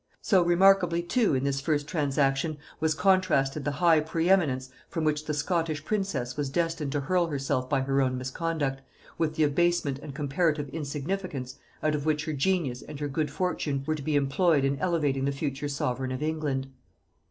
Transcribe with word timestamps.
So 0.19 0.41
remarkably, 0.41 1.03
too, 1.03 1.35
in 1.35 1.43
this 1.43 1.61
first 1.61 1.87
transaction 1.87 2.57
was 2.79 2.95
contrasted 2.95 3.63
the 3.65 3.73
high 3.77 3.99
preeminence 3.99 4.71
from 4.89 5.03
which 5.03 5.25
the 5.25 5.33
Scottish 5.35 5.85
princess 5.85 6.35
was 6.35 6.49
destined 6.49 6.91
to 6.93 7.01
hurl 7.01 7.27
herself 7.27 7.69
by 7.69 7.81
her 7.81 8.01
own 8.01 8.17
misconduct, 8.17 8.81
with 9.19 9.35
the 9.35 9.43
abasement 9.43 9.99
and 9.99 10.15
comparative 10.15 10.69
insignificance 10.69 11.59
out 11.83 11.93
of 11.93 12.07
which 12.07 12.25
her 12.25 12.33
genius 12.33 12.81
and 12.81 12.99
her 12.99 13.07
good 13.07 13.29
fortune 13.29 13.83
were 13.85 13.93
to 13.93 14.01
be 14.01 14.15
employed 14.15 14.65
in 14.65 14.79
elevating 14.79 15.25
the 15.25 15.31
future 15.31 15.67
sovereign 15.69 16.11
of 16.11 16.23
England. 16.23 16.69